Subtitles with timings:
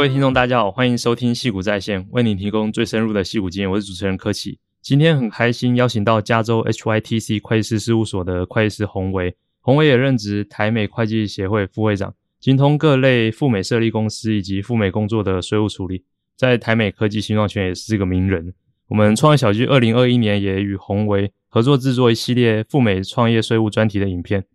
[0.00, 3.70] 各位听众，大家好，欢迎收听矽谷在线，为您提供最深入的矽谷经验。
[3.70, 16.02] 我是主持人柯启，今天很开心邀请到加州 HYTC 会计师事务所的会计师洪维，洪维也任职台美会计协会副会长，精通各类赴美设立公司以及赴美工作的税务处理，
[16.34, 18.54] 在台美科技新创圈也是个名人。
[18.88, 24.46] 我们创业小聚二零二一年也与洪维合作制作一系列赴美创业税务专题的影片。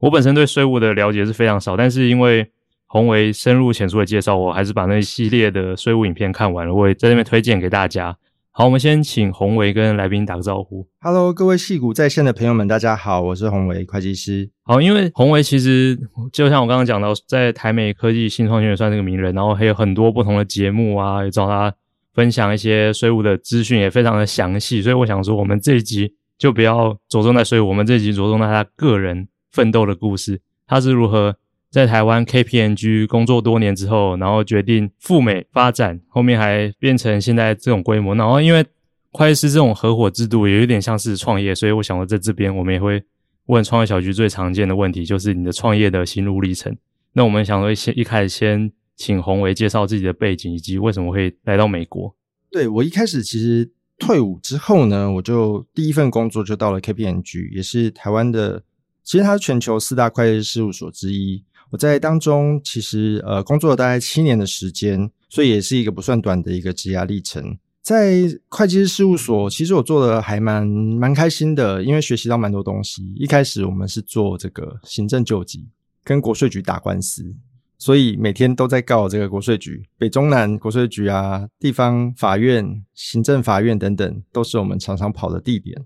[0.00, 2.50] 我本身对税务的了解是非常少，但是因为
[2.92, 8.16] 洪维深入浅出的介绍，我还是把那一系列的税务影片看完了，我也在那边推荐给大家。
[8.50, 10.84] 好，我们先请洪维跟来宾打个招呼。
[11.00, 14.50] Hello，各位戏骨在线的朋友们，大家好，我是洪维会计师。
[14.64, 15.96] 好，因为洪维其实
[16.32, 21.72] 就像我刚刚讲到，在台美科技新创圈也算是个名人，然后还有很多不同的节目啊，也找他
[22.12, 24.82] 分享一些税务的资讯，也非常的详细。
[24.82, 31.36] 所以我想说，我们这一集就不要着重在税务，我们这一集着重在他个人奋斗的故事，他是如何。
[31.70, 38.14] 在台湾 KPMG 工作多年之后，然后决定赴美发展，后面还变成现在这种规模。
[38.16, 38.66] 然后因为
[39.12, 43.00] 会计师这种合伙制度也有点像是创业，所以我想说在这边我们也会
[43.46, 46.76] 问创业小聚最常见的问题，就是你的创业的心路历程。
[47.12, 52.14] 那我们想说先一开始先请洪维介绍自己的背景以及为什么会来到美国。
[52.50, 58.62] 对，我一开始其实退伍之后呢，我就第一份工作就到了 KPMG，也是台湾的，
[59.04, 61.44] 其实它是全球四大会计师事务所之一。
[61.70, 67.56] 我在当中其实呃工作了大概七年的时间，所以也是一个不算短的一个职涯历程。
[67.82, 73.02] 在会计师事务所，其实我做的还蛮蛮开心的，因为学习到蛮多东西。
[73.16, 75.66] 一开始我们是做这个行政救济，
[76.04, 77.34] 跟国税局打官司，
[77.78, 85.82] 所以每天都在告这个国税局，北中南国税局啊，地方法院、行政法院等等，都是我们常常跑的地点。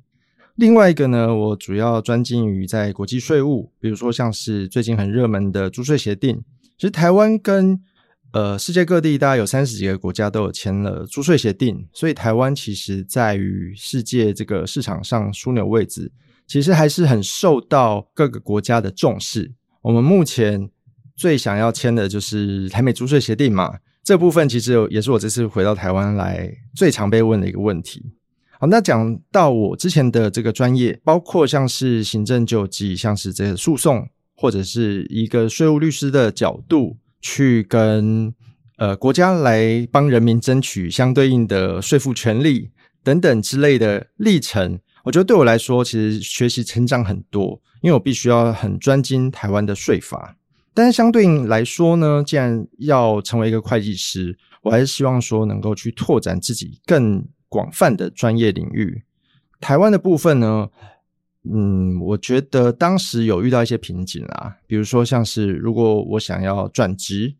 [0.56, 6.44] 另外一个呢，我主要专精于在国际税务，比如说像是最近很热门的租税协定。
[6.78, 7.80] 其实台湾跟
[8.32, 16.12] 呃世界各地大概有三十几个国家都有签了租税协定，所以台湾其实在于世界这个市场上枢纽位置，
[16.46, 19.52] 其实还是很受到各个国家的重视。
[19.82, 20.70] 我们目前
[21.16, 28.12] 最想要签的就是台美租税协定嘛，这部分其实也是我这次回到台湾来最常被问的一个问题。
[28.66, 38.32] 那讲到我之前的这个专业，包括像是行政救济，像是这些诉讼，或者是一个税务律师的角度，去跟
[38.76, 42.70] 呃国家来帮人民争取相对应的税负权利
[43.02, 50.36] 等等之类的历程，我觉得对我来说，其实学习成长很多，因为我必须要很专精台湾的税法。
[50.72, 57.24] 但是相对应来说呢，既然要成为一个会计师，我还是希望说能够去拓展自己更。
[57.54, 59.04] 广泛的专业领域，
[59.60, 60.70] 台湾的部分呢，
[61.44, 67.36] 嗯，我觉得当时有遇到一些瓶颈啦，比如说像是如果我想要转职，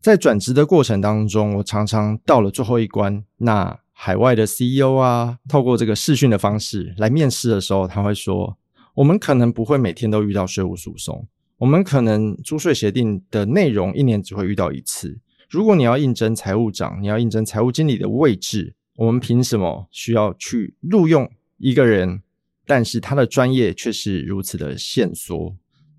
[0.00, 8.56] 在转职的过程当中，我常常到了最后一关，那海外的 CEO 啊，透过这个视讯的方式来面试的时候，他会说，
[8.94, 11.28] 我们可能不会每天都遇到税务诉讼，
[11.58, 15.18] 我们可能租税协定的内容一年只会遇到一次。
[15.50, 18.74] 如果你要应征财务长，你要应征财务经理的位置。
[18.98, 22.20] 我们凭什么需要去录用一个人？
[22.66, 25.56] 但是他的专业却是如此的限缩。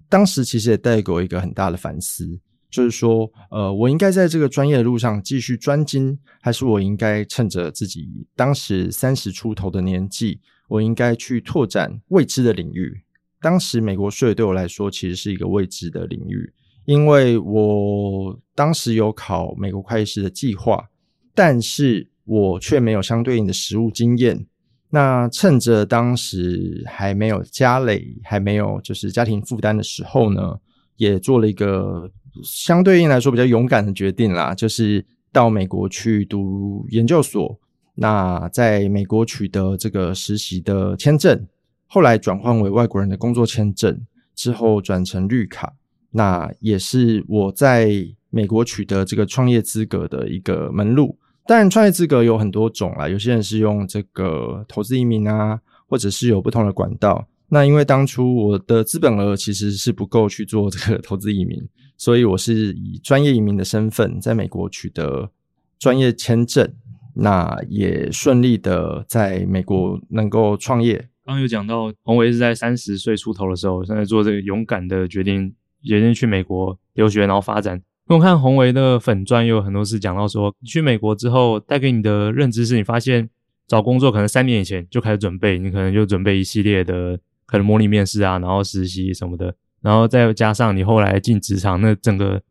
[0.09, 2.37] 当时其实也带给我一个很大的反思，
[2.69, 13.01] 就是说，呃，我应该在这个专业的路上继续专精，还是我应该趁着自己当时三十出头的年纪，我应该去拓展未知的领域？
[13.39, 16.51] 当时美国税对我来说其实是一个未知的领域，
[16.83, 20.89] 因为我当时有考美国会计师的计划，
[21.33, 22.08] 但是。
[22.29, 24.45] 我却没有相对应的实务经验，
[24.91, 30.59] 那趁着当时还没有家累，还没有就是家庭负担的时候呢，
[30.97, 32.11] 也做了一个
[32.43, 37.59] 相对应来说比较勇敢的决定啦，就是到美国去读研究所。
[37.95, 41.47] 那在美国取得这个实习的签证，
[41.87, 43.99] 后来转换为外国人的工作签证，
[44.35, 45.73] 之后转成绿卡，
[46.11, 47.89] 那也是我在
[48.29, 51.17] 美国取得这个创业资格的一个门路。
[51.49, 57.27] 当然，创业资格有很多种啦，有些人是用这个投资移民啊，或者是有不同的管道。
[57.47, 61.59] 那因为当初我的资本额其实是不够去做这个 投资移民，
[61.97, 65.31] 所以我是以专业移民的身份在美国取得
[65.79, 66.71] 专业签证，
[67.15, 71.09] 那也顺利的在美国能够创业。
[71.25, 75.51] 刚有讲到，洪维是在三十岁出头的时候，现在做这个勇敢的决定，
[75.83, 77.81] 决定去美国留学，然后发展。
[78.15, 83.29] 我看洪维的粉专有很多次讲到说，你去美国之后带给你的认知是你发现
[83.67, 92.41] 找工作可能三年以前就开始准备，你可能就准备一系列的可能模拟面试啊，然后实习什么的，然后再加上你后来进职场，那整个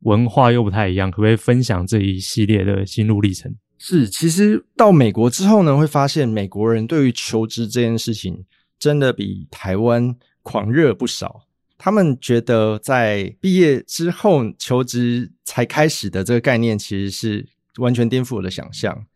[0.00, 3.54] 文化又不太一样，可不可以分享这一系列的心路历程？
[3.78, 8.44] 是，其实到美国之后呢，会发现美国人对于求职这件事情
[8.80, 11.43] 真的比台湾狂热不少。
[11.76, 17.46] 他们觉得在毕业之后求职才开始的这个概念，其实是
[17.78, 19.06] 完全颠覆我的想象。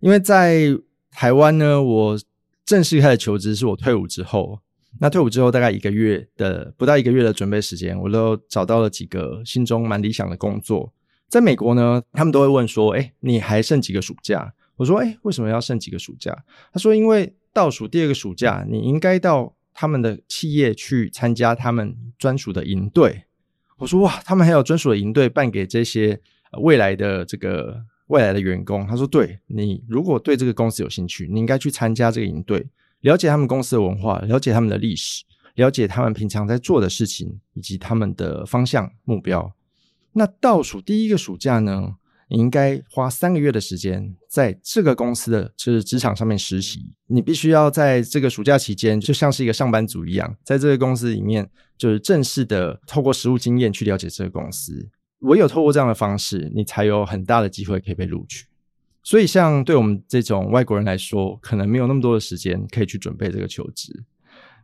[0.00, 0.66] 因为在
[1.10, 2.18] 台湾呢，我
[2.64, 4.60] 正式开始求职是我退伍之后。
[5.00, 10.92] 那退伍之后大概一个月的不到一个月的准备时间，我都找到了几个心中蛮理想的工作。
[11.28, 16.36] 在美国呢，他们都会问说：“哎，你还剩几个暑假？”我说：“哎，为什么要剩几个暑假？”
[16.74, 23.24] 他说：“因为倒数第二个暑假，你应该到他们的企业去参加他们专属的营队。”
[23.78, 26.20] 我说：“哇，他们还有专属的营队办给这些
[26.60, 32.64] 未来的这个未来的员工。”他说：“对，你如果对这个公司有兴趣，你应该去参加这个营队，
[33.00, 35.24] 了解他们公司的文化，了解他们的历史，
[35.56, 39.52] 了解他们平常在做的事情，以及他们的方向目标。”
[40.14, 41.96] 那倒数第一个暑假呢，
[42.28, 46.86] 你应该花三个月的时间在这个公司的就是职场上面实习。
[47.06, 54.88] 你必须要在这个暑假期间，就像是一个上班族一样，在这个公司里面，就是正式的透过实务经验去了解这个公司。
[55.20, 58.46] 唯有透过这样的方式，你才有很大的机会可以被录取。
[59.02, 64.04] 所以，像对我们这种外国人来说，可能没有那么多的时间可以去准备这个求职。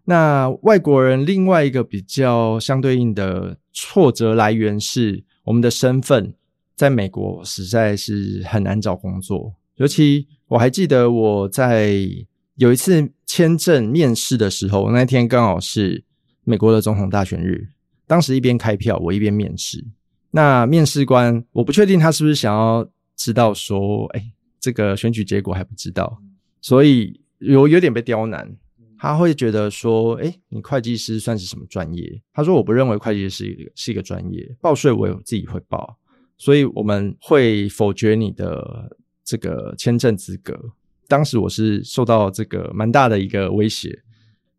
[0.05, 5.25] 那外国人另外一个比较相对应的挫折来源是。
[5.45, 6.35] 我们的身份
[6.79, 12.09] 在美国实在是很难找工作，尤其我还记得我在
[12.55, 16.05] 有一次签证面试的时候，那天刚好是
[16.45, 17.69] 美国的总统大选日，
[18.07, 19.85] 当时一边开票，我一边面试。
[20.31, 24.23] 那面试官我不确定他是不是想要知道说，哎，
[24.61, 26.23] 这个选举结果还不知道，
[26.61, 28.57] 所以有有点被刁难。
[29.01, 35.98] 他会觉得说：“哎，你会计师算是什么专业？”他说：“我不认为会计师是一个是一个专业，报税我有自己会报，
[36.39, 40.59] 所以我们会否决你的这个签证资格。”
[41.07, 43.99] 当时我是受到这个蛮大的一个威胁。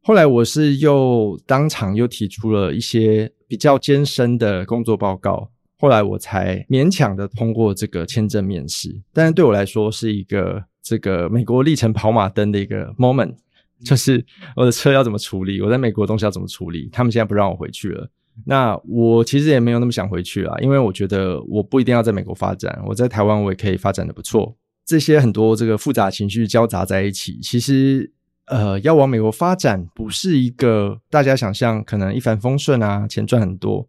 [0.01, 9.01] 后来我是又当场又提出了一些比较艰深的工作报告，后来我才勉强的通过这个签证面试。
[9.13, 13.35] 但是对我来说是一个这个美国历程跑马灯的一个 moment。
[13.85, 14.25] 就是
[14.57, 16.89] 我的车要怎么处理，我在美国东西要怎么处理？
[16.91, 18.09] 他们现在不让我回去了。
[18.45, 24.55] 那我其实也没有那么想回去啦，因为我觉得我不一定要在美国发展，我在台湾我也可以发展的不错。
[24.85, 28.11] 这些很多这个复杂情绪交杂在一起，其实
[28.47, 33.87] 呃，要往美国发展不是一个大家想象可能一帆风顺啊，钱赚很多。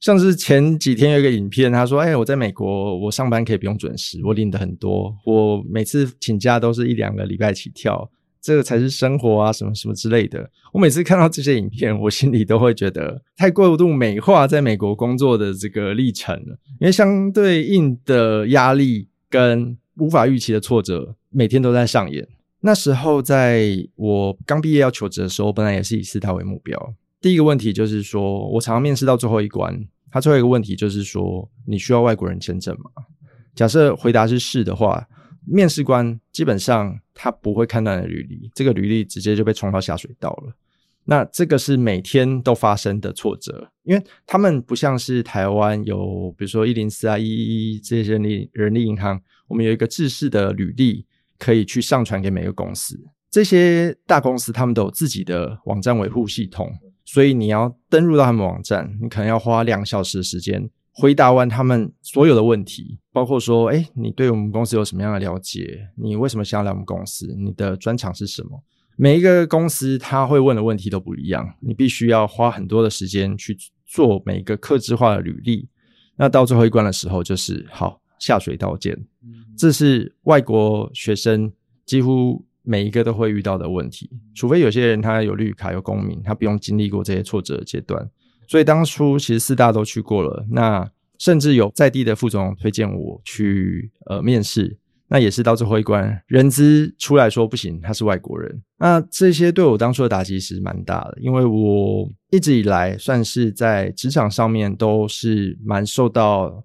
[0.00, 8.10] 像是前几天有一个影片，他说：“哎，我在美国，我上班可以不用准时，我领的很多，我每次请假都是一两个礼拜起跳。”
[8.42, 10.50] 这个才是生活啊，什么什么之类的。
[10.72, 16.58] 我每次看到这些影片， 我心里都会觉得太过度美化在美国工作的这个历程了。
[16.80, 22.26] 因为相对应的压力跟无法预期的挫折，每天都在上演。
[22.60, 26.94] 那时候，在我刚毕业要求职的时候，本来也是以四大为目标。
[27.20, 29.80] 第一个问题就是说，我常常面试到最后一关，
[30.10, 32.90] 他最后一个问题就是说，你需要外国人签证吗？
[33.54, 35.06] 假设回答是是的话。
[35.44, 40.52] 面试官基本上他不会看到你的履历，这个履历直接就被冲到下水道了。
[41.04, 51.04] 那这个是每天都发生的挫折，因为他们不像是台湾有，比如说一零四啊、一一一这些人力人力银行，我们有一个制式的履历
[51.38, 52.98] 可以去上传给每个公司。
[53.30, 56.72] 这些大公司他们都有自己的网站维护系统，
[57.04, 60.70] 所以你要登入到他们网站，你可能要花两小时的时间。
[60.94, 65.88] 回答完他们所有的问题，包括说，哎，你对我们公司有什么样的了解？
[65.96, 67.34] 你为什么想要来我们公司？
[67.38, 68.62] 你的专长是什么？
[68.96, 73.56] 每一个公司他会问的问题都不一样，你必须要花很多的时间去
[73.86, 75.66] 做每一个客制化的履历。
[76.16, 79.06] 那到最后一关的时候，就是好，下水道见。
[79.56, 81.50] 这是外国学生
[81.86, 88.10] 几乎每一个都会遇到的问题，除非有些人他有绿卡有公民，他不用经历过这些挫折的阶段。
[88.52, 90.86] 所以当初其实四大都去过了，那
[91.18, 94.76] 甚至有在地的副总推荐我去呃面试，
[95.08, 98.62] 那也是到最后一关，人资出来说不行，他是外国人。
[98.76, 106.62] 那这些对我当初的打击其实蛮大的，因为我一直以来算是在职场上面都是蛮受到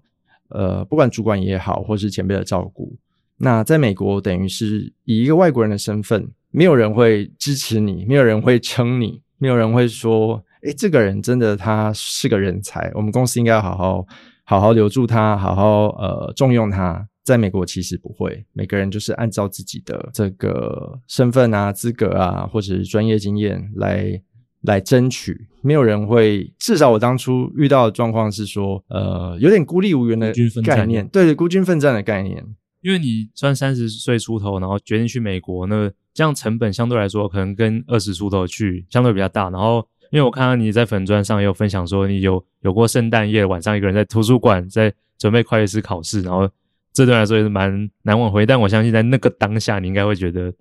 [0.50, 2.94] 呃不管主管也好，或是前辈的照顾。
[3.38, 10.44] 那在美国等于是以一个外国人的身份，没有人会支持你，没有人会撑你，没有人会说。
[10.62, 14.06] 诶，这个人真的他是个人才，我们公司应该要好好
[14.44, 17.08] 好好留住他，好好呃重用他。
[17.24, 24.18] 在美国其实不会，每个人就是按照自己的这个身份啊、资格啊，或者是专业经验来
[24.62, 26.50] 来争取，没有人会。
[26.58, 30.32] 至少我当初遇到的状况是说，呃，有点孤立无援的
[30.64, 32.42] 概念，对，孤军奋战的概念。
[32.80, 39.50] 因为你算三十岁出头，然后决定去美国，那这样成本相对来说可能跟二十出头去相对比较大。
[39.50, 46.48] 然后，因为我看到你在粉专上也有分享说，你有有过圣诞夜晚上一个人在图书馆在准备会计师考试，然后
[46.92, 48.46] 这对来说也是蛮难挽回。
[48.46, 50.52] 但我相信在那个当下，你应该会觉得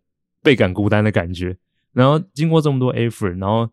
[0.44, 1.56] 倍感孤单的感觉。
[1.94, 3.70] 然后经过这么多 effort，然后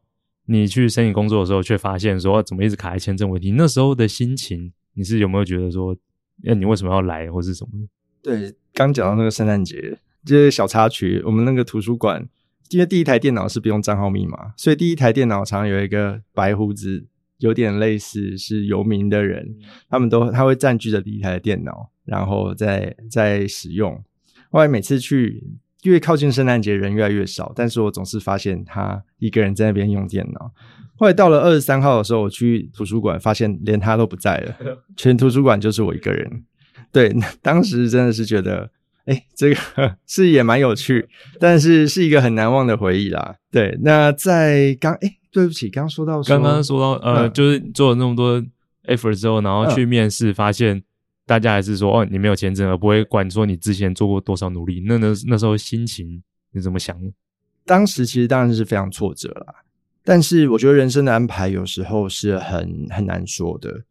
[0.47, 3.51] 你去申请工作的时候，却发现说怎么一直卡在签证问题。
[3.53, 5.97] 那时候的心情，你是有没有觉得说，
[6.43, 7.87] 那你为什么要来，或是什么？
[8.23, 11.23] 对，刚讲到那个圣诞节，这些小插曲。
[11.27, 12.27] 我们那个图书馆，
[12.75, 17.07] 因为第一台电脑是不用账号密码，所以第一台电脑常常有一个白胡子，
[17.39, 24.03] 有点类似是游民的人，嗯、他们都他会占据着第一台的电脑，然后再再使用。
[24.51, 25.43] 后来每次去。
[25.85, 30.51] 越靠近圣诞节，人越来越少，但是我总是发现他一个人在那边用电脑。
[30.97, 34.57] 后来到了二十三号的时候，我去图书馆，发现连他都不在了，
[34.97, 36.45] 全图书馆就是我一个人。
[36.91, 38.71] 对，当时真的是觉得，
[39.05, 41.09] 哎、欸，这个是也蛮有趣，
[41.39, 43.37] 但是是一个很难忘的回忆啦。
[43.51, 48.43] 对，那在刚，哎、欸，对不起，刚说到说，刚刚说到，呃，嗯、就是做了那么多
[48.87, 50.83] effort 之后，然后去面试，发现。
[51.27, 54.85] 大家还是说哦，你没有签证，而不会管说你之前做过多少努力。
[54.87, 56.95] 那那那时候心情你怎么想？
[57.65, 59.55] 当时其实当然是非常挫折啦，
[60.05, 63.85] 但是我觉得人生的安排有时候是很很难说的。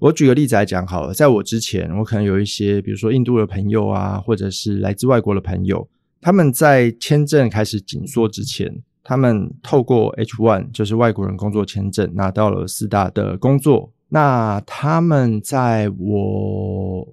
[0.00, 5.86] 我举个例子来讲好了，在我之前，我可能有一些，比如说印度的朋友啊，或者是来自外国的朋友，
[6.22, 13.92] 他们在签证开始紧缩之前，他们透过 H1，就是外国人工作签证，拿到了四大的工作。
[14.08, 17.06] 那他们在我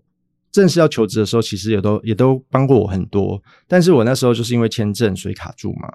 [0.50, 3.44] 正式要求职的时候，其实也都也都帮过我很多。
[3.68, 5.92] 但是我那时候就是因为签证所以卡住嘛。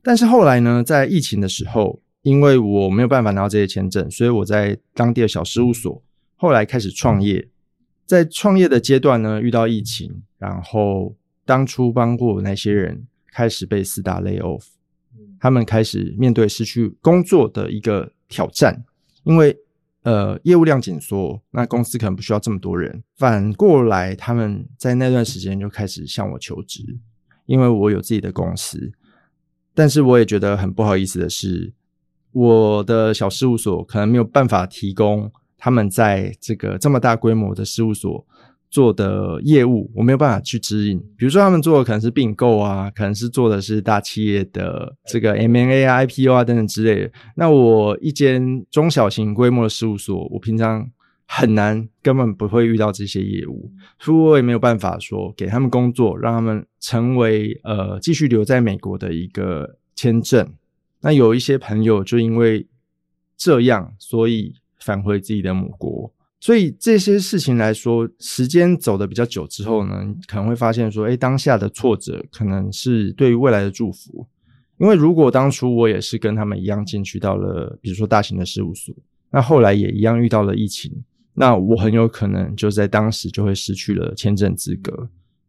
[0.00, 6.00] 但是后来呢，在疫情的时候，因为我没有办法拿到这些签证，所以我在当地的小事务所
[6.36, 7.48] 后来开始创业。
[8.04, 14.64] 在创业的阶段呢，遇到疫情，然后当初帮过我那些人开始被四大 lay off，
[15.40, 18.84] 他们开始面对失去工作的一个挑战，
[19.24, 19.58] 因为。
[20.02, 23.02] 呃，业务量紧缩，那公司可能不需要这么多人。
[23.16, 26.96] 反过来，他们在那段时间就开始向我求职，
[27.46, 28.92] 因为我有自己的公司。
[29.74, 31.72] 但是我也觉得很不好意思的是，
[32.30, 35.28] 我的小事务所可能没有办法提供
[35.58, 38.26] 他们在这个这么大规模的事务所。
[38.68, 47.12] 做的业务我没有办法去指引，比如说他们做的可能是并购啊，可能是做的是大企业的这个 M&A、IPO 啊等等之类的。
[47.36, 50.90] 那我一间中小型规模的事务所，我平常
[51.26, 53.70] 很难，根本不会遇到这些业务，
[54.00, 60.46] 所以我也没有办法说给他们工作，让他们成为呃继续留在美国的一个签证。
[61.00, 62.66] 那有一些朋友就因为
[63.36, 64.54] 这样，所以
[64.86, 66.10] 返回自己的母国。
[66.38, 74.26] 所以这些事情来说，时间走得比较久之后呢，可能会发现说，哎，当下的挫折可能是对于未来的祝福。
[74.78, 78.94] 因为如果当初我也是跟他们一样进去到了，比如说大型的事务所，
[79.30, 80.92] 那后来也一样遇到了疫情，
[81.34, 85.08] 那我很有可能就在当时就会失去了签证资格。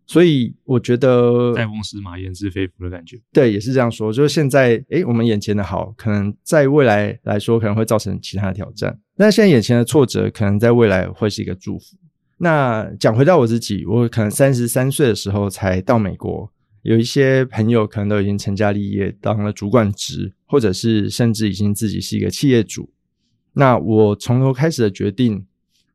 [0.09, 3.19] 所以我觉得塞翁失马，焉知非福的感觉。
[3.33, 4.11] 对，也是这样说。
[4.11, 8.97] 就是现在，诶，我们眼前的好，可能在未来来说，可能会造成其他的挑战。
[9.17, 11.97] 但现在眼前的挫折，可能在未来会是一个祝福。
[12.37, 16.49] 那讲回到我自己，我可能三十三岁的时候才到美国，
[16.83, 22.89] 有一些朋友可能都已经成家立业，当了主管职，或者是甚至已经自己是一个企业主。
[23.51, 25.45] 那我从头开始的决定。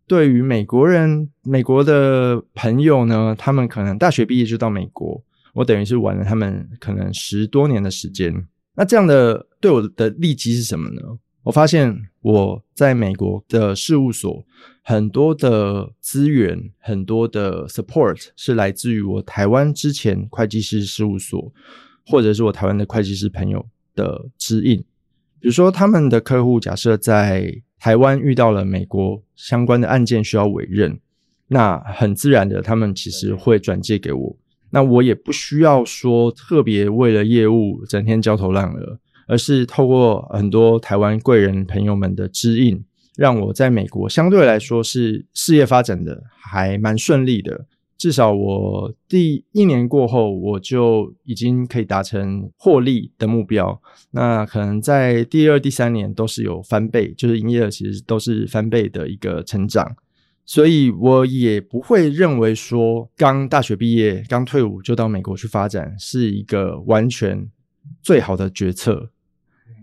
[0.06, 5.23] 对于美国人、美国的朋友呢，他们可能大学毕业就到美国，
[5.54, 8.47] 我等于是玩了他们可能十多年的时间。
[8.75, 11.00] 那这样的对我的利基是什么呢？
[11.44, 14.44] 我发现我在美国的事务所
[14.82, 21.52] 很多的资源、很多的 support 是来自于我台湾之前会计师事务所，
[22.06, 24.78] 或者是我台湾的会计师朋友的指引。
[25.40, 27.62] 比如说，他们的客户假设在。
[27.82, 31.00] 台湾遇到了美国相关的案件需要委任，
[31.48, 34.36] 那很自然的，他们其实会转借给我。
[34.70, 42.84] 那我也不需要说特别为了业务整天焦头烂额，而是透过很多台湾贵人朋友们的指引，
[43.16, 47.66] 让我在美国相对来说是事业发展的还蛮顺利的。
[48.02, 53.80] 至少我第一年过后，我就已经可以达成获利的目标。
[54.11, 59.94] 那可能在第二、第三年都是有翻倍，就是营业额其实都是翻倍的一个成长。
[60.44, 67.49] 所以我也不会认为说刚大学毕业、刚退伍就到美国去发展是一个完全
[68.02, 69.12] 最好的决策，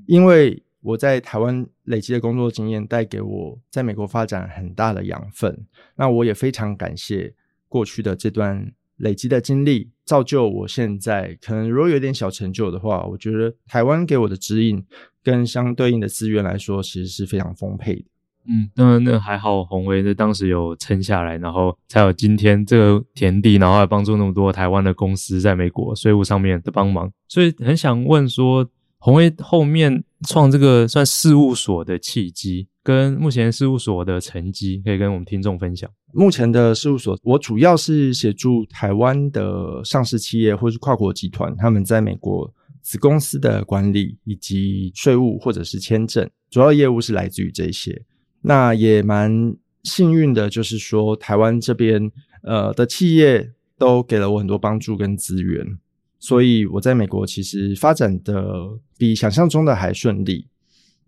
[0.06, 5.66] 因为我在台湾累积的工作经验带给我在美国发展很大的养分。
[5.96, 7.34] 那我也非常感谢
[7.70, 14.84] 过去的这段累积的经历，造就我现在可能如果有点小成就的话，我觉得台湾给我的指引
[15.24, 18.06] 跟相对应的资源来说，其实是非常丰沛的。
[18.48, 27.12] 嗯，那那还好，鸿威在当时有撑下来，然后才有今天这个田地，然后还帮助那么多台湾的公司在美国税务上面的帮忙。
[27.28, 35.88] 所以很想问说，鸿威后面创这个算事务所的契机，跟目前事务所的成绩，可以跟我们听众分享。
[36.12, 48.02] 目前的事务所，我主要是协助台湾的上市企业或是跨国集团，他们在美国子公司的管理以及税务或者是签证，主要业务是来自于这些。
[48.42, 55.78] 那也蛮幸运的，就是说台湾这边呃的企业都给了我很多帮助跟资源，
[56.18, 58.42] 所以我在美国其实发展的
[58.98, 60.48] 比想象中的还顺利。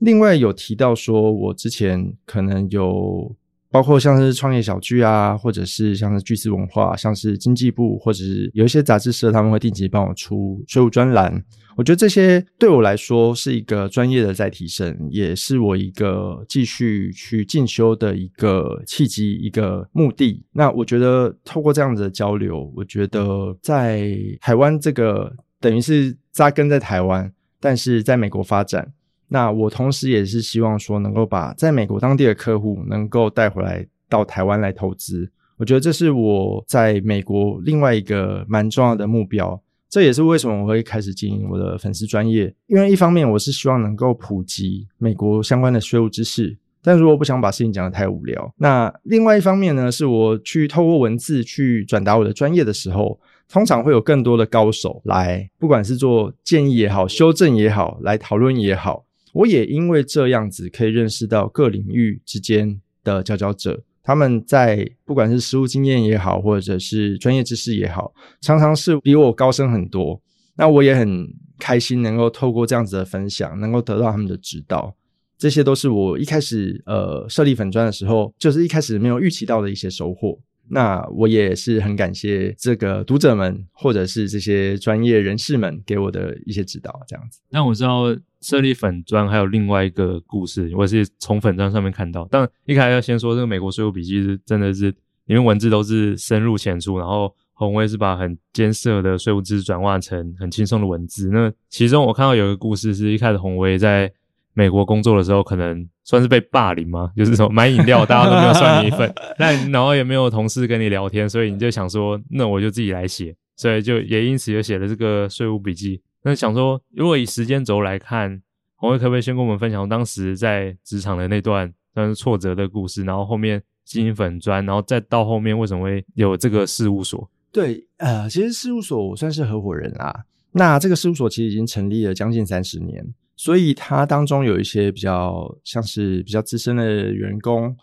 [0.02, 3.36] 另外有提到说，我之前可能有。
[3.74, 11.42] 包括像是创业小聚啊，或者是像是巨资文化，像是经济部，或者是有一些杂志社，他们会定期帮我出税务专栏。
[11.78, 20.44] 我觉得这些对我来说是一个专业的再提升，也是我一个继续去进修的一个契机，一个目的。
[20.52, 27.32] 那我觉得透过这样子的交流，我觉得在台湾这个等于是扎根在台湾，
[27.62, 28.92] 但是在美国发展。
[29.34, 35.32] 那我同时也是希望说，能够把在美国当地的客户能够带回来到台湾来投资。
[35.56, 39.62] 我觉得这是我在美国另外一个蛮重要的目标。
[39.90, 59.06] 这也是为什么我会开始经营我的粉丝专业，因为一方面我是希望能够普及美国相关的税务知识，但如果不想把事情讲得太无聊，那另外一方面呢，是我去透过文字去转达我的专业的时候，通常会有更多的高手来，不管是做建议也好，修正也好，来讨论也好。
[59.34, 70.22] 我也因为这样子可以认识到各领域之间的佼佼者，他们在不管是实务经验也好，或者是专业知识也好，常常是比我高深很多。
[70.56, 74.96] 那我也很开心能够透过这样子的分享，能够得到他们的指导。
[75.38, 80.38] 这些都是我一开始呃设立粉专的时候，就是一开始没有预期到的一些收获。
[80.70, 87.40] 那我也是很感谢这个读者们，或者是这些专业人士们给我的一些指导，这样子。
[87.50, 92.28] 那我知道设立粉专还有另外一个故事，我是从粉专上面看到。
[92.30, 94.90] 但一开始要先说这个美国税务笔记是真的是
[95.26, 101.30] 里面文字都是深入浅出，然后鸿威是把很艰涩的税务知识转化成很轻松的文字。
[101.32, 104.12] 那其中我看到有一个故事，是一开始鸿威在
[104.54, 107.12] 美国工作的时候，可能算是被霸凌吗？
[107.16, 116.02] 就是说买饮料大家都没有算你一份，但然后也没有同事跟你聊天，所以你就想说，那我就自己来写，所以就也因此就写了这个税务笔记。
[116.24, 118.42] 那想说，如果以时间轴来看，
[118.76, 127.30] 鸿威可不可以先跟我们分享当时在职场的那段算是挫折的故事，然后后面经营粉砖，然后再到后面为什么会有这个事务所？
[127.52, 130.26] 对，呃，其实事务所我算是合伙人啦。
[130.52, 133.14] 那这个事务所其实已经成立了将近三十年。
[133.36, 137.76] 所以它当中有一些比较像是比较资深的员工、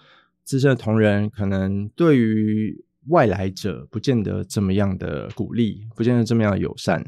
[0.45, 7.05] 资深的同仁，可能对于外来者不见得这么样的鼓励，不见得这么样的友善。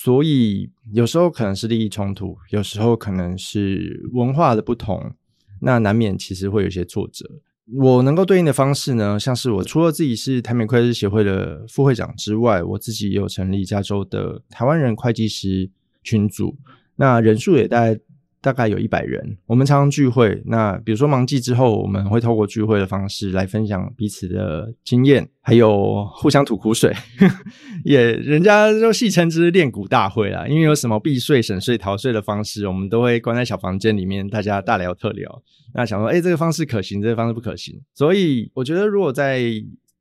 [0.00, 5.12] 所以有时候可能是利益冲突，有时候可能是文化的不同，
[5.60, 7.28] 那难免其实会有一些挫折。
[7.74, 15.68] 我能够对应的方式呢，像是我除了自己是台美会计师协会的副会长之外，我自己也有成立加州的台湾人会计师
[16.04, 16.56] 群组。
[16.94, 17.98] 那人数也大概
[18.40, 20.40] 大概有一百人，我们常常聚会。
[20.46, 26.94] 那比如说忙季之后，我们会透过聚会的方式来分享彼此的经验，还有互相吐苦水。
[27.84, 35.42] 也人家都戏称之练股大会啦，因为有什么避税、省税、逃税的方式，我们都会关在小房间里面，大家大聊特聊。
[35.74, 37.74] 那想说，哎，这个方式可行，这个方式不可行。
[37.92, 39.42] 所以我觉得，如果在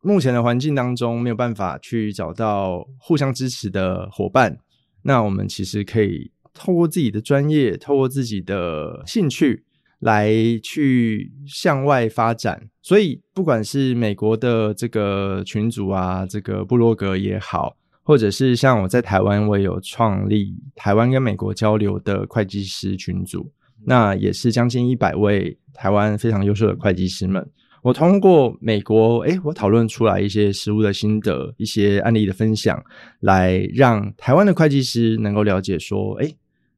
[0.01, 4.57] 目前的环境当中没有办法去找到互相支持的伙伴，
[5.01, 6.31] 那我们其实可以。
[6.57, 9.63] 透过自己的专业，透过自己的兴趣
[9.99, 10.31] 来
[10.63, 12.67] 去向外发展。
[12.81, 23.51] 所以，不管是美国的这个群组啊，这个部落格也好，或者是像我在台湾，我也有创立台湾跟美国交流的会计师群组，
[23.85, 27.45] 那也是将近一百位台湾非常优秀的会计师们。
[27.83, 32.83] 我通过美国，诶，我讨论出来一些实务的心得，一些案例的分享，
[33.19, 36.35] 来让台湾的会计师能够了解说，诶。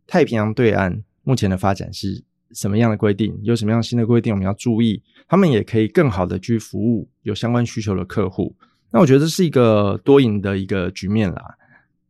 [0.09, 3.37] 太平洋对岸目前的发展是什么样的规定？
[3.43, 5.03] 有什么样新的规定我们要注意？
[5.27, 8.55] 他们也可以更好的去服务有相关需求的客户。
[8.89, 11.55] 那我觉得这是一个多赢的一个局面啦。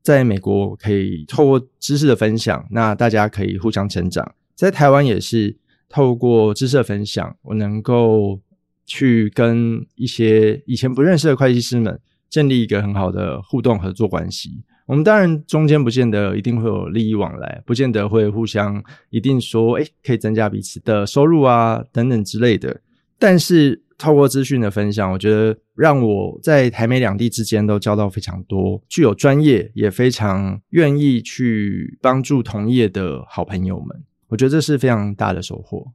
[0.01, 5.57] 在美国可以透过知识的分享，那大家可以互相成长；在台湾也是
[5.89, 8.39] 透过知识的分享，我能够
[8.85, 14.63] 去跟一些以前不认识的会计师们建立一个很好的互动合作关系。
[14.89, 22.81] 我们当然中间不见得一定会有利益往来，不见得会互相一定说，哎，可以增加彼此的收入啊等等之类的。
[23.19, 34.03] 但是透过资讯的分享，我觉得让我在台美两地之间都交到非常多具有专业也非常愿意去帮助同业的好朋友们。
[34.29, 35.85] 我觉得这是非常大的收获。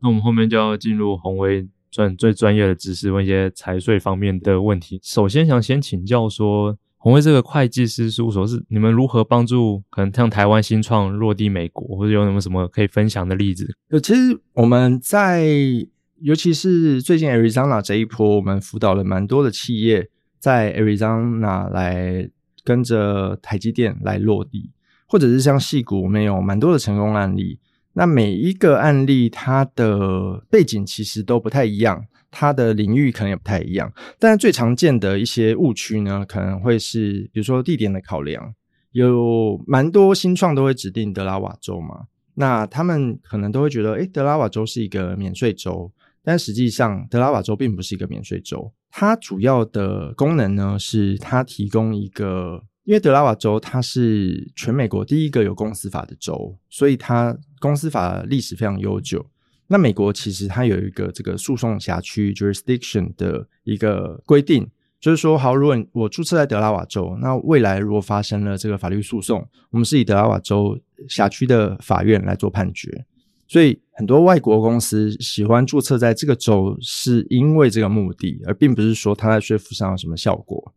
[0.00, 5.00] 那我们后面就要进入宏威专最专业的知识，问一些财税方面的问题。
[5.02, 6.78] 首先想先请教说。
[7.04, 13.76] 宏威这个会计师事务所是你们如何帮助可能像台湾新创落地美国，或者有什么什么可以分享的例子？
[13.90, 15.44] 就其实我们在，
[16.22, 22.30] 尤其是最近 Arizona 这一波，我们辅导了蛮多的企业在 Arizona 来
[22.64, 24.70] 跟着台积电来落地，
[25.06, 27.58] 或者是像戏谷，我们有蛮多的成功案例。
[27.92, 32.06] 那每一个案例它的背景其实都不太一样。
[32.36, 38.52] 它的领域可能也不太一样，但是最常见的一些误区呢，可能会是比如说地点的考量，
[38.90, 45.92] 有蛮多新创都会指定德拉瓦州嘛，那他们可能都会觉得，诶，德拉瓦州是一个免税州，
[46.24, 59.24] 但实际上德拉瓦州并不是一个免税州，它主要的功能呢，是它提供一个，因为德拉瓦州它是全美国第一个有公司法的州，所以它公司法历史非常悠久。
[59.74, 73.04] 那美国其实它有一个这个诉讼辖区 jurisdiction 的一个规定，就是说，好，如果我注册在德拉瓦州，那未来如果发生了这个法律诉讼，我们是以德拉瓦州辖区的法院来做判决。
[73.48, 80.72] 所以很多外国公司喜欢注册在这个州，是因为这个目的，而并不是说它在税负上有什么效果。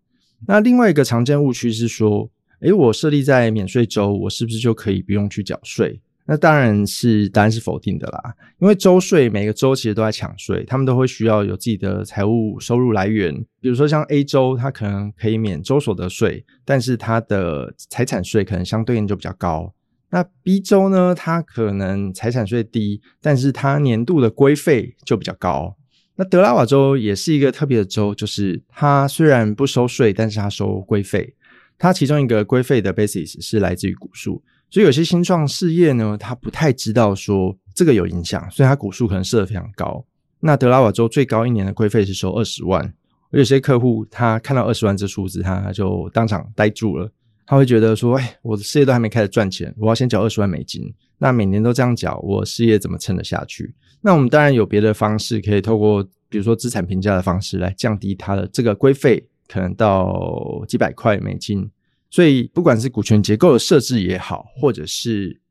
[0.47, 2.27] 那另外一个常见误区是说，
[2.61, 6.01] 诶，我设立在免税州，我是不是就可以不用去缴税？
[6.29, 13.33] 那当然是答案是否定的啦，因为州税每个州其实都在抢税，他们都会需要有自己的财务收入来源。
[13.61, 19.73] 比如说像 A 州，它可能可以免州所得税，但是它的财产税可能相对应就比较高。
[20.09, 25.77] 那 B 州呢，它可能财产税低，但是它年度的规费就比较高。
[26.17, 31.35] 那德拉瓦州也是一个特别的州，就是它虽然不收税，但是它收规费，
[31.77, 34.43] 它其中一个规费的 basis 是来自于股数。
[34.69, 40.05] 所以有些新创事业呢，他不太知道说这个有影响，所以他股数可能设得非常高。
[40.39, 42.93] 那德拉瓦州最高一年的规费是收二十万，
[43.31, 47.11] 有些客户他看到二十万这数字，他就当场呆住了。
[47.49, 61.71] 他会觉得说：“哎，我的事业都还没开始赚钱，我要先缴二十万美金，那每年都这样缴，我事业怎么撑得下去？”那我们当然有别的方式，可以透过比如说资产评价的方式来降低它的这个规费，可能到几百块美金。
[62.09, 65.41] 所以，不管是股权结构的设置也好，或者是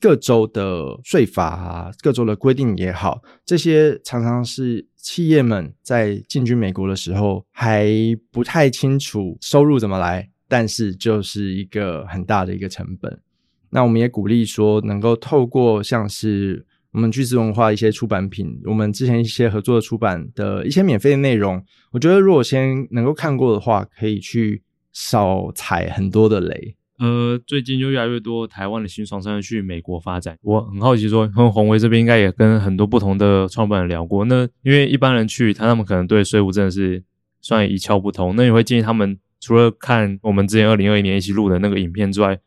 [0.00, 7.90] 各州的税法啊、各州的规定也好，这些常常是企业们在进军美国的时候还
[8.30, 13.20] 不太清楚收入怎么来，但是就是一个很大的一个成本。
[13.68, 24.62] 那我们也鼓励说，能够透过像是我们巨资文化一些出版品，我们之前一些合作的出版的一些免费的内容，我觉得如果先能够看过的话，可以去。
[24.96, 26.74] 少踩很多的雷。
[26.98, 30.38] 呃，最近就越来越多台湾的新创商去美国发展。
[30.40, 34.24] 我很好奇说，说宏威这边应该也跟很多不同的创办人聊过。
[34.24, 37.04] 那因为一般人去，他他们可能对税务真的是
[37.42, 38.34] 算一窍不通。
[38.36, 42.38] 那你会建议他们除了看我们之前二零二一年一起录的那个影片之外，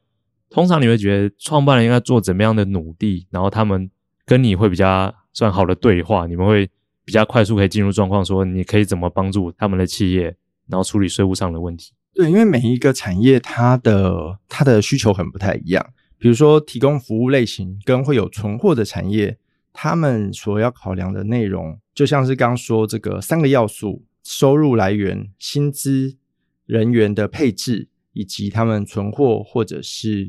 [0.50, 3.92] 通常你会觉得创办人应该做怎么样的努力，然后他们
[4.26, 6.68] 跟你会比较算好的对话，你们会
[7.06, 10.36] 比较快速可以进入状况，说你可以怎么帮助他们的企业，
[10.68, 11.94] 然后处理税务上的问题。
[12.20, 15.94] 对，因为每一个产业它的它的需求很不太一样。
[16.18, 19.38] 比如说，提供服务类型跟会有存货的产业，
[19.72, 26.18] 他们所要考量的内容，就像是刚刚说这个三个要素：收入来源、薪资、
[26.66, 30.28] 人员的配置，以及他们存货或者是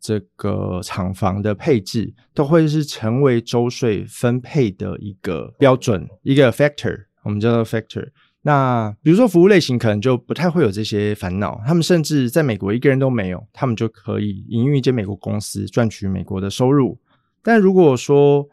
[0.00, 8.08] 这个厂房的配置，都会是成为州税分配的一个标准，一个 factor，我们叫做 factor。
[8.48, 16.98] 那比如说服务类型可能就不太会有这些烦恼，他们甚至在美国一个人都没有，他们就可以营运一间美国公司赚取美国的收入。
[17.42, 18.48] 但如果说，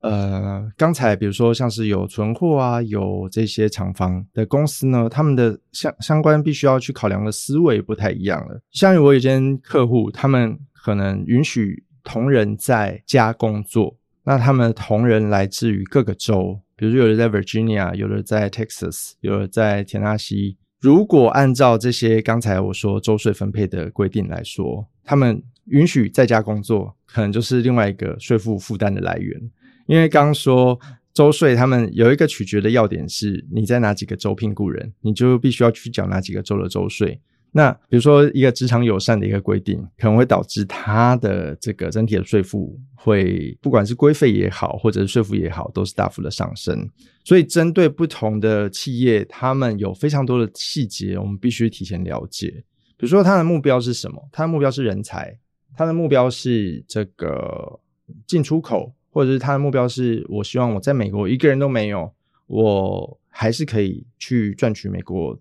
[0.00, 8.60] 呃，刚才比如说像是有存货啊，有这些厂房的公司呢，他们的相相关必须要去考量的思维不太一样了。
[8.72, 16.60] 像我有一间客户，他们可能允许同仁在家工作，那他们同仁来自于各个州。
[16.76, 20.56] 比如说，有的在 Virginia，有的在 Texas，有的在田纳西。
[20.80, 29.40] 如果按照这些刚才我说州税分配的规定来说，他们允许在家工作，可能就是另外一个税负负担的来源。
[29.86, 30.78] 因为刚说
[31.14, 37.20] 州税，他们有一个取决的要点是，你在哪几个州聘雇人，你就必须要去缴哪几个州的州税。
[37.56, 46.90] 那比如说一个职场友善的一个规定，可能会导致它的这个整体的税负会，不管是规费也好，或者是税负也好，都是大幅的上升。
[47.22, 52.48] 所以针对不同的企业，他们有非常多的细节，我们必须提前了解。
[52.96, 54.28] 比如说它的目标是什么？
[54.32, 55.38] 它的目标是人才，
[55.76, 57.78] 它的目标是这个
[58.26, 62.12] 进出口，或者是它的目标是我希望我在美国一个人都没有，
[62.48, 65.38] 我还是可以去赚取美国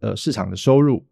[0.00, 1.06] 呃市场的收入。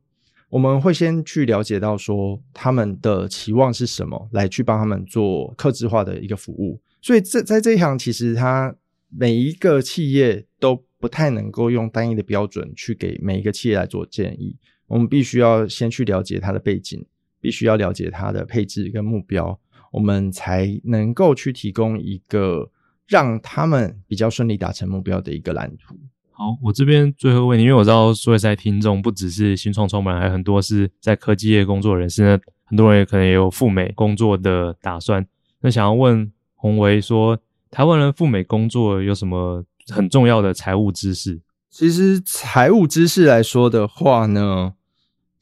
[0.51, 6.81] 我们会先去了解到说他们的期望是什么，来去帮他们做客制化的一个服务。
[7.01, 8.75] 所以这在这一行，其实他
[9.09, 14.57] 每一个企业都不太能够用单一的标准去给每一个企业来做建议。
[14.89, 17.07] 我们必须要先去了解他的背景，
[17.41, 19.59] 必须要了解他的配置跟目标，
[19.93, 22.71] 我们才能够去提供一个
[23.07, 25.97] 让他们比较顺利达成目标的一个蓝图。
[26.41, 35.27] 好，我这边最后问你，因为我知道说实在听众不只是新创创办人，还有很多是在科技业工作人士，那很多人也可能也有赴美工作的打算。
[35.61, 37.39] 那想要问宏维说，
[37.71, 41.43] 台湾人赴美工作有什么很重要的财务知识？
[41.69, 44.73] 其实财务知识来说的话呢，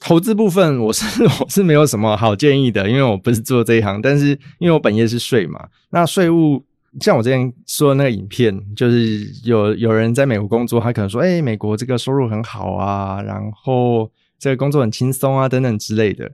[0.01, 4.03] 投资部分我是 我是没有什么好建议的，因为我不是做这一行。
[4.03, 6.65] 但是因为我本业是税嘛，那税务。
[7.01, 16.31] 像我之前说的那个影片，就是有有人在美国工作，他可能说：“哎，美国这个收入很好啊，然后这个工作很轻松啊，等等之类的。”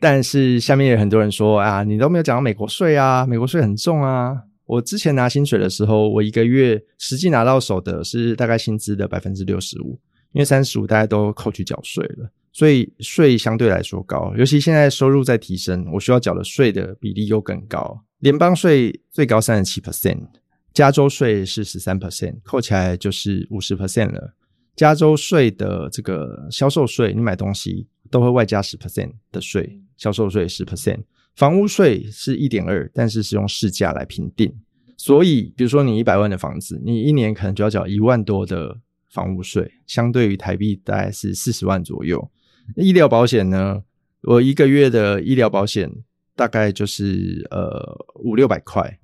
[0.00, 4.36] 但是下面也有很多人说：“啊，你都没有讲到美国税啊，美国税很重啊。”
[4.66, 9.98] 我之前拿薪水的时候，我一个月实际拿到手的是大概薪资的百分之六十五，
[10.32, 14.32] 因为三十五大家都扣去缴税了，所以税相对来说高。
[14.36, 17.98] 尤其现在收入在提升，我需要缴的税的比例又更高。
[18.24, 20.28] 联邦税最高三十七 percent，
[20.72, 24.34] 加州税是十三 percent，扣起来就是五十 percent 了。
[24.74, 31.00] 加州税的这个销售税，你买东西都会外加十 percent 的税，销售税十 percent。
[31.36, 34.50] 房屋税是一点二，但是是用市价来评定，
[34.96, 42.30] 所以比如说你一百万的房子，你一年可能就要缴一万多的房屋税，相对于台币大概是四十万左右。
[42.76, 43.82] 医疗保险呢，
[44.22, 45.92] 我一个月的医疗保险。
[46.36, 48.98] 大概就是呃五六百块，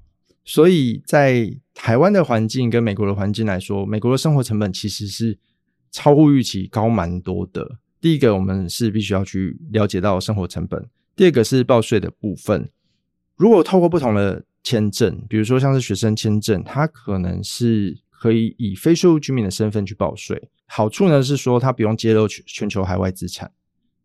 [0.45, 5.39] 所以在台湾的环境跟美国的环境来说，美国的生活成本其实是
[5.91, 7.79] 超乎预期高蛮多的。
[8.01, 10.83] 第一个，我们是必须要去了解到生活成本；
[11.15, 12.69] 第二个是报税的部分。
[13.37, 20.51] 如果透过不同的签证，比如说像是学生签证，它可能是可以以非税务居民的身份去报税。
[20.67, 23.51] 好处呢是说它不用揭露全全球海外资产，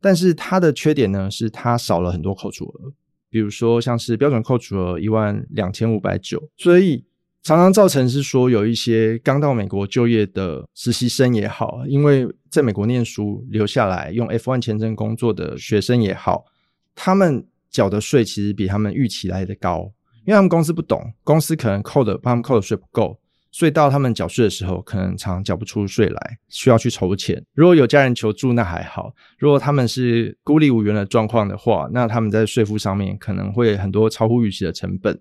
[0.01, 2.93] 但是它的缺点呢是它少了很多扣除额。
[3.35, 7.03] 比如说，像是标准扣除了一万两千五百九，所以
[7.43, 16.45] 常常造成是说有一些刚到美国就业的实习生也好，因为在美国念书留下来用 F1 签证工作的学生也好，
[16.95, 19.91] 他们缴的税其实比他们预期来的高，
[20.25, 23.19] 因为他们公司不懂，公司可能扣的帮他们扣的税不够。
[23.55, 27.41] 所以到他们缴税的时候，可能常常缴不出税来，需要去筹钱。
[27.53, 35.17] 如果有家人求助，那还好；如果他们是孤立无援的状况的话，那他们在税负上面可能会很多超乎预期的成本。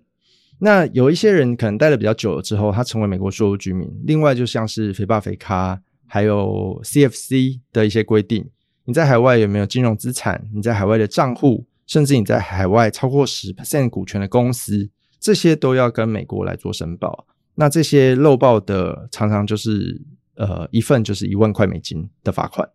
[0.59, 3.89] 那有一些人可能待的比较久了之后，他成为美国税务居民。
[4.03, 8.45] 另外，就像是肥爸肥咖，还有 CFC 的一些规定，
[8.83, 10.45] 你在海外有没有金融资产？
[10.53, 14.89] 你在海外的账户，甚至你在海外超过十 percent 股权的公司，
[15.21, 17.25] 这些都要跟美国来做申报。
[17.55, 20.01] 那这些漏报的常常就是
[20.35, 22.69] 呃一份就是一万块美金的罚款。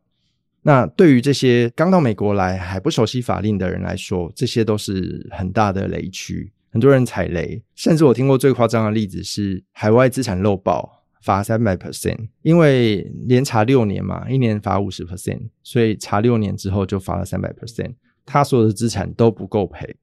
[0.63, 7.63] 那对于这些刚到美国来还不熟悉法令的人来说，这些都是很大的雷区，很多人踩雷。
[7.75, 19.97] 甚至我听过最夸张的例子是海外资产漏报罚三百 percent，因为连查六年嘛，一年罚五十 percent，所以查六年之后就罚了三百 percent，他所有的资产都不够赔。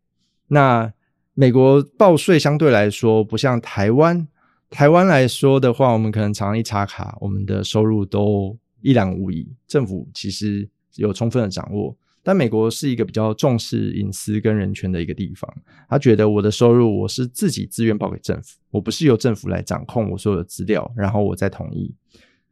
[0.48, 0.92] 那
[1.34, 4.28] 美国报税相对来说不像台湾。
[4.70, 11.96] 台湾来说的话，我们可能常一插卡，我们的收入都一览无遗，政府其实有充分的掌握。
[12.22, 15.50] 但美国是一个比较重视隐私跟人权的一个地方，
[15.88, 21.96] 他觉得我的收入我是自己自愿报给政府，我不是由政府来掌控我所有的资料，然后我再同意。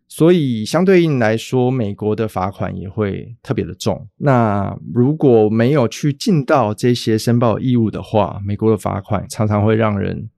[0.07, 4.07] 所以相对应来说，美国的罚款也会特别的重。
[4.15, 10.29] 那如果没有去尽到这些申报义务的话，美国的罚款常常会让人。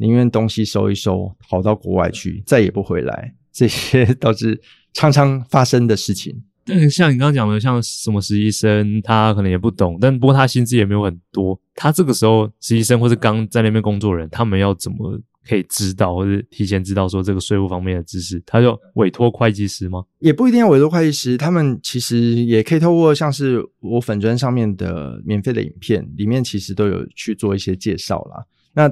[0.00, 4.58] 宁愿东西收一收，跑到国外去，再也不回来，这些 都是
[4.94, 6.42] 常常发生的事情。
[6.64, 11.60] 但像你刚刚讲的，像什么实习生，他可能也不懂，但不过他薪资也没有很多。
[11.74, 18.42] 他这个时候实习生或是刚在那边工作人，他们要怎么可以知道，或者提前知道说这个税务方面的知识？
[18.46, 20.04] 他就委托会计师吗？
[20.20, 28.44] 也不一定要委托会计师，他们其实也可以透过像是我粉砖上面的免费的影片，里面其实都有去做一些介绍啦。
[28.72, 28.90] 那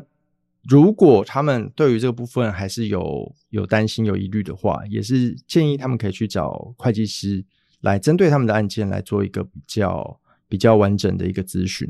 [0.68, 7.44] 如果他们对于这个部分还是有有担心、有疑虑的话，也是建议他们可以去找会计师。
[7.82, 11.88] 来针对他们的案件来做一个比较比较完整的一个咨询，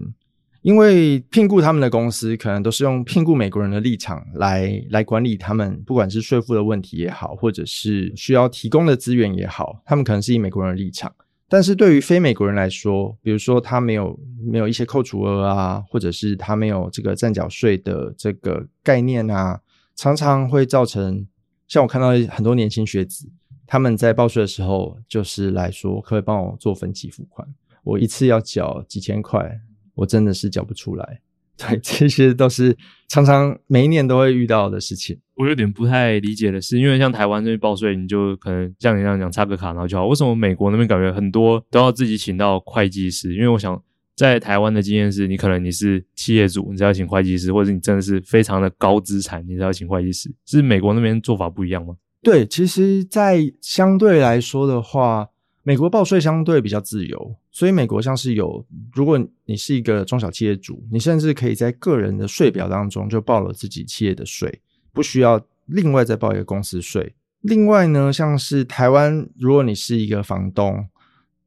[0.61, 11.11] 因为聘雇他们的公司可能都是用聘雇美国人的立场来来管理他们，不管是税负的问题也好，或者是需要提供的资源也好，他们可能是以美国人的立场。
[11.49, 19.61] 但是对于非美国人来说，比如说他没有没有一些扣除额啊，或者是他没有这个暂缴税的这个概念啊，
[19.97, 21.27] 常常会造成
[21.67, 23.31] 像我看到很多年轻学子。
[23.67, 27.47] 他们在报税的时候，就是来说，可以帮我做分期付款，
[27.83, 29.61] 我一次要缴几千块，
[29.95, 31.21] 我真的是缴不出来。
[31.59, 32.77] 对，这些都是
[33.09, 35.19] 常常每一年都会遇到的事情。
[35.39, 40.05] 我有点不太理解的是，因为像台湾这边报税，你就可能像你这样讲插个卡然后就好。
[40.07, 43.33] 为什么美国那边感觉很多都要自己请到会计师？
[43.35, 43.81] 因为我想
[44.17, 50.29] 在台湾的经验是，你可能你是企业主，你只要请会计师，或者你真的是非常的高资产，你只要请会计师。
[50.45, 51.97] 是美国那边做法不一样吗？
[52.21, 55.29] 对，其实，在相对来说的话，
[55.63, 64.61] 美国报税相对比较自由，所以美国像是有，如果你是一个中小企业主，你甚至可以在个人的税表当中就报了自己企业的税，
[64.99, 67.15] 不需要另外再报一个公司税。
[67.43, 70.89] 另外呢，像是台湾，如果你是一个房东，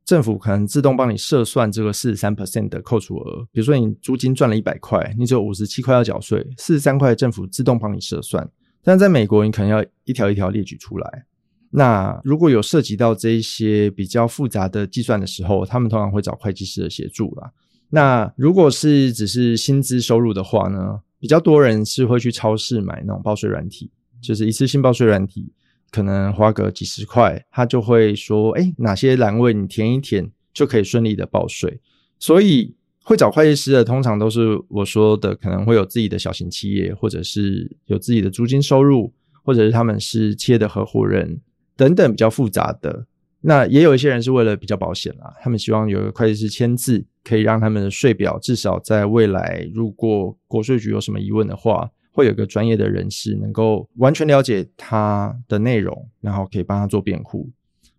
[0.06, 8.50] 政府可能自动帮你设算这个四十三 percent 的扣除额，比如说你租金赚了一百块，你只有五十七块要缴税，四十三块政府自动帮你设算。
[8.82, 11.26] 但在美国，你可能要一条一条列举出来。
[11.72, 17.52] 那如果有涉及到这一些比较复杂的计算的时候，他们通常会找会计师的协助啦。
[17.90, 23.89] 那如果是只是薪资收入的话呢，比较多人是会去超市买那种报税软体，
[24.21, 25.53] 就是一次性报税软体，
[25.89, 31.79] 可能花个几十块，他就会说，哎，哪些栏位你填一填就可以顺利的报税。
[32.19, 32.75] 所以。
[33.03, 39.12] 会找会计师的，通常都是我说的，可能会有自己的小型企业，或者是有自己的租金收入，
[39.43, 41.41] 或者是他们是企业的合伙人
[41.75, 43.07] 等等比较复杂的。
[43.41, 57.49] 那也有一些人是为了比较保险啦，他们希望有个会计师签字，可以让他们的税表至少在未来，如果国税局有什么疑问的话，会有个专业的人士能够完全了解他的内容，然后可以帮他做辩护。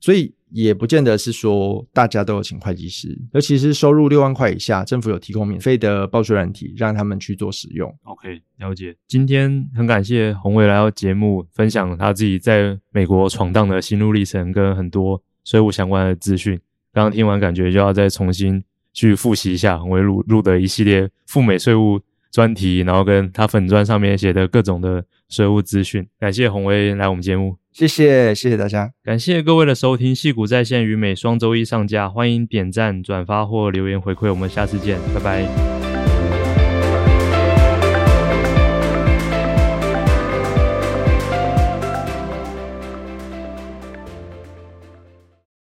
[0.00, 0.34] 所以。
[0.54, 7.90] 也不见得是说大家都有请会计师，尤其是收入六万块以下，政府有提供免费的报税软体，让他们去做使用。
[8.02, 8.94] OK，了解。
[9.08, 16.58] 今天很感谢宏伟来到节目，分享他自己在美国闯荡的心路历程，跟很多税务相关的资讯。
[16.92, 22.00] 刚刚听完，感觉就要再重新去复习一下洪威录录的一系列赴美税务
[22.30, 26.06] 专题，然后跟他粉专上面写的各种的税务资讯。
[26.18, 27.56] 感谢宏威来我们节目。
[27.72, 30.14] 谢谢，谢谢大家，感谢各位的收听。
[30.14, 34.28] 戏谷在线于每双周一上架，欢迎点赞、转发或留言回馈。
[34.28, 35.81] 我们下次见，拜拜。